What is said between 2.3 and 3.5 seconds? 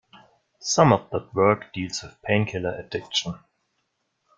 killer addiction.